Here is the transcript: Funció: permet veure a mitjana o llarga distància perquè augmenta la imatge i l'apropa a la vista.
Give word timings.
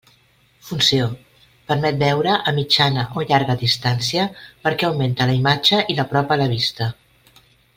Funció: 0.69 1.09
permet 1.71 1.99
veure 2.03 2.37
a 2.51 2.53
mitjana 2.59 3.03
o 3.21 3.25
llarga 3.33 3.57
distància 3.65 4.25
perquè 4.65 4.89
augmenta 4.89 5.29
la 5.33 5.37
imatge 5.41 5.83
i 5.95 5.99
l'apropa 6.01 6.39
a 6.39 6.43
la 6.45 6.49
vista. 6.57 6.89